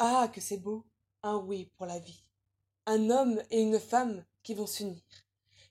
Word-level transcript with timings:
Ah, 0.00 0.30
que 0.32 0.40
c'est 0.40 0.58
beau, 0.58 0.86
un 1.24 1.38
oui 1.38 1.72
pour 1.76 1.84
la 1.84 1.98
vie. 1.98 2.22
Un 2.86 3.10
homme 3.10 3.42
et 3.50 3.60
une 3.60 3.80
femme 3.80 4.24
qui 4.44 4.54
vont 4.54 4.68
s'unir, 4.68 5.02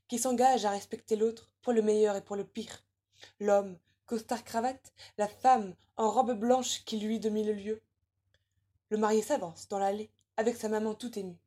qui 0.09 0.19
s'engagent 0.19 0.65
à 0.65 0.71
respecter 0.71 1.15
l'autre 1.15 1.50
pour 1.61 1.71
le 1.71 1.81
meilleur 1.81 2.18
et 2.18 2.21
pour 2.21 2.36
le 2.36 2.44
pire. 2.44 2.84
L'homme, 3.40 3.79
costard 4.05 4.44
cravate, 4.44 4.92
la 5.18 5.29
femme 5.29 5.74
en 5.96 6.12
robe 6.12 6.34
blanche 6.34 6.84
qui 6.84 7.00
lui 7.00 7.21
de 7.21 7.29
mille 7.29 7.52
lieues. 7.52 7.82
Le 8.90 8.98
marié 8.98 9.21
s'avance 9.21 9.70
dans 9.70 9.79
l'allée 9.79 10.11
avec 10.36 10.57
sa 10.57 10.68
maman 10.68 10.94
tout 10.94 11.18
émue. 11.18 11.39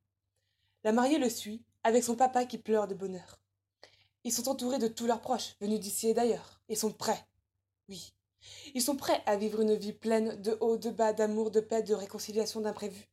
La 0.83 0.93
mariée 0.93 1.19
le 1.19 1.29
suit 1.29 1.63
avec 1.85 2.03
son 2.03 2.17
papa 2.17 2.47
qui 2.47 2.57
pleure 2.57 2.89
de 2.89 2.95
bonheur. 2.95 3.39
Ils 4.25 4.33
sont 4.33 4.49
entourés 4.49 4.79
de 4.79 4.89
tous 4.89 5.07
leurs 5.07 5.21
proches, 5.21 5.55
venus 5.61 5.81
d'ici 5.81 6.09
et 6.09 6.15
d'ailleurs, 6.15 6.63
et 6.71 6.77
sont 6.77 6.93
prêts. 6.93 7.27
Oui, 7.91 8.15
ils 8.75 8.83
sont 8.83 8.97
prêts 8.97 9.23
à 9.27 9.37
vivre 9.37 9.61
une 9.61 9.75
vie 9.75 9.93
pleine 9.93 10.41
de 10.41 10.57
hauts, 10.61 10.77
de 10.77 10.91
bas, 10.91 11.13
d'amour, 11.13 11.51
de 11.51 11.61
paix, 11.61 11.83
de 11.83 11.95
réconciliation, 11.95 12.61
d'imprévus. 12.61 13.09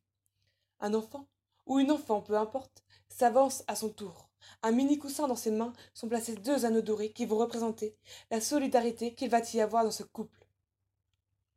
Un 0.80 0.94
enfant, 0.94 1.26
ou 1.66 1.78
une 1.78 1.90
enfant, 1.90 2.22
peu 2.22 2.36
importe, 2.36 2.82
s'avance 3.08 3.62
à 3.66 3.76
son 3.76 3.90
tour. 3.90 4.28
Un 4.62 4.70
mini 4.70 4.98
coussin 4.98 5.28
dans 5.28 5.36
ses 5.36 5.50
mains 5.50 5.72
sont 5.94 6.08
placés 6.08 6.34
deux 6.36 6.64
anneaux 6.64 6.80
dorés 6.80 7.12
qui 7.12 7.26
vont 7.26 7.38
représenter 7.38 7.96
la 8.30 8.40
solidarité 8.40 9.14
qu'il 9.14 9.30
va 9.30 9.40
y 9.52 9.60
avoir 9.60 9.84
dans 9.84 9.90
ce 9.90 10.04
couple. 10.04 10.46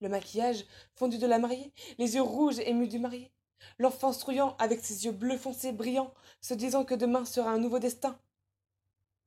Le 0.02 0.10
maquillage 0.10 0.66
fondu 0.96 1.18
de 1.18 1.28
la 1.28 1.38
mariée, 1.38 1.74
les 2.00 2.16
yeux 2.16 2.24
rouges 2.24 2.60
émus 2.60 2.88
du 2.88 2.98
marié, 2.98 3.32
l'enfant 3.78 4.12
struyant 4.12 4.56
avec 4.58 4.84
ses 4.84 5.06
yeux 5.06 5.12
bleus 5.12 5.38
foncés 5.38 5.72
brillants, 5.72 6.14
se 6.42 6.56
disant 6.56 6.84
que 6.84 6.96
demain 6.96 7.24
sera 7.24 7.52
un 7.52 7.60
nouveau 7.60 7.80
destin. 7.80 8.20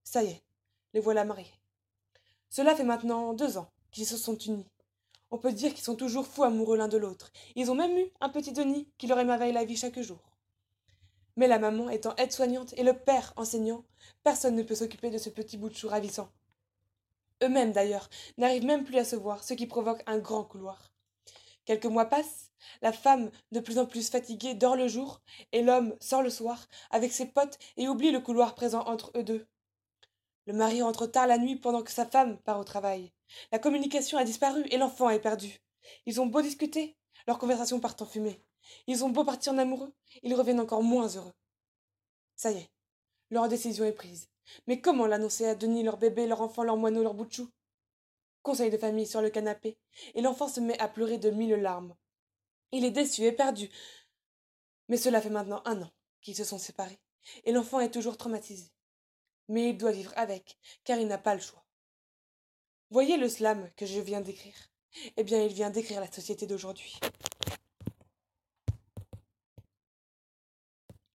Ça 0.03 0.25
y 0.25 0.31
est, 0.31 0.43
les 0.93 1.01
voilà 1.01 1.25
mariés. 1.25 1.61
Cela 2.51 2.75
fait 2.75 2.85
maintenant 2.85 3.33
deux 3.35 3.57
ans 3.57 3.71
qu'ils 3.95 4.07
se 4.07 4.19
sont 4.19 4.37
unis. 4.37 4.67
On 5.31 5.39
peut 5.39 5.53
dire 5.53 5.73
qu'ils 5.73 5.85
sont 5.85 5.97
toujours 5.97 6.27
fous 6.27 6.45
amoureux 6.45 6.77
l'un 6.77 6.89
de 6.89 6.99
l'autre. 6.99 7.33
Ils 7.55 7.71
ont 7.71 7.75
même 7.75 7.97
eu 7.97 8.11
un 8.21 8.29
petit 8.29 8.53
Denis 8.53 8.89
qui 8.99 9.07
leur 9.07 9.19
émerveille 9.19 9.53
la 9.53 9.65
vie 9.65 9.77
chaque 9.77 10.01
jour. 10.01 10.21
Mais 11.37 11.49
la 11.49 11.59
maman 11.59 11.89
étant 11.89 12.15
aide-soignante 12.17 12.75
et 12.77 12.83
le 12.83 12.93
père 12.93 13.33
enseignant, 13.37 13.85
personne 14.23 14.57
ne 14.57 14.63
peut 14.63 14.75
s'occuper 14.75 15.11
de 15.11 15.19
ce 15.19 15.31
petit 15.31 15.57
bout 15.57 15.71
de 15.71 15.75
chou 15.75 15.89
ravissant. 15.89 16.29
Eux-mêmes, 17.43 17.73
d'ailleurs, 17.73 18.09
n'arrivent 18.37 18.65
même 18.65 18.85
plus 18.85 18.99
à 18.99 19.05
se 19.05 19.17
voir, 19.17 19.43
ce 19.43 19.55
qui 19.55 19.67
provoque 19.67 20.03
un 20.07 20.19
grand 20.19 20.45
couloir. 20.45 20.93
Quelques 21.65 21.87
mois 21.87 22.05
passent, 22.05 22.51
la 22.83 22.93
femme, 22.93 23.31
de 23.51 23.61
plus 23.61 23.79
en 23.79 23.87
plus 23.87 24.11
fatiguée, 24.11 24.55
dort 24.55 24.77
le 24.77 24.87
jour, 24.87 25.21
et 25.53 25.63
l'homme 25.63 25.97
sort 26.01 26.23
le 26.23 26.31
soir, 26.31 26.67
avec 26.91 27.13
ses 27.13 27.27
potes, 27.27 27.59
et 27.77 27.89
oublie 27.89 28.13
le 28.13 28.21
couloir 28.21 28.55
présent 28.55 28.85
entre 28.87 29.11
eux 29.17 29.25
deux. 29.25 29.47
Le 30.47 30.53
mari 30.53 30.83
rentre 30.83 31.07
tard 31.07 31.27
la 31.27 31.39
nuit 31.39 31.57
pendant 31.57 31.83
que 31.83 31.91
sa 31.91 32.05
femme 32.05 32.39
part 32.39 32.61
au 32.61 32.65
travail. 32.65 33.13
La 33.51 33.59
communication 33.59 34.19
a 34.19 34.25
disparu 34.25 34.65
et 34.71 34.77
l'enfant 34.77 35.11
est 35.11 35.21
perdu. 35.21 35.61
Ils 36.07 36.21
ont 36.21 36.27
beau 36.27 36.43
discuter, 36.43 36.97
leurs 37.27 37.39
conversations 37.39 37.81
partent 37.81 38.03
en 38.03 38.07
fumée. 38.07 38.43
Ils 38.87 39.05
ont 39.05 39.11
beau 39.11 39.25
partir 39.25 39.53
en 39.53 39.59
amoureux, 39.59 39.93
ils 40.23 40.35
reviennent 40.35 40.61
encore 40.61 40.83
moins 40.83 41.09
heureux. 41.09 41.33
Ça 42.37 42.51
y 42.51 42.59
est, 42.59 42.71
leur 43.31 43.49
décision 43.49 43.85
est 43.85 43.93
prise. 43.93 44.29
Mais 44.67 44.81
comment 44.81 45.07
l'annoncer 45.07 45.47
à 45.47 45.55
Denis, 45.55 45.83
leur 45.83 45.97
bébé, 45.97 46.27
leur 46.27 46.43
enfant, 46.43 46.63
leur 46.63 46.77
moineau, 46.77 47.03
leur 47.03 47.15
bout 47.15 47.25
de 47.25 47.33
chou? 47.33 47.51
Conseil 48.43 48.71
de 48.71 48.77
famille 48.77 49.07
sur 49.07 49.23
le 49.23 49.31
canapé, 49.31 49.79
et 50.15 50.21
l'enfant 50.21 50.49
se 50.49 50.61
met 50.61 50.79
à 50.79 50.89
pleurer 50.89 51.17
de 51.17 51.31
mille 51.31 51.55
larmes. 51.55 51.95
Il 52.73 52.85
est 52.85 52.91
déçu 52.91 53.23
et 53.23 53.33
perdu. 53.33 53.71
Mais 54.89 54.99
cela 54.99 55.23
fait 55.23 55.31
maintenant 55.31 55.63
un 55.65 55.83
an 55.83 55.91
qu'ils 56.21 56.37
se 56.37 56.45
sont 56.45 56.59
séparés, 56.59 57.01
et 57.45 57.53
l'enfant 57.53 57.81
est 57.81 57.91
toujours 57.91 58.19
traumatisé. 58.19 58.71
Mais 59.49 59.71
il 59.71 59.77
doit 59.77 59.93
vivre 59.93 60.13
avec, 60.17 60.59
car 60.85 60.99
il 60.99 61.07
n'a 61.07 61.19
pas 61.19 61.35
le 61.35 61.41
choix. 61.41 61.65
Voyez 62.91 63.17
le 63.17 63.29
slam 63.29 63.71
que 63.77 63.87
je 63.87 64.01
viens 64.01 64.21
d'écrire 64.21 64.55
Eh 65.17 65.25
bien, 65.25 65.43
il 65.43 65.53
vient 65.53 65.71
d'écrire 65.71 66.01
la 66.01 66.11
société 66.11 66.47
d'aujourd'hui. 66.47 66.99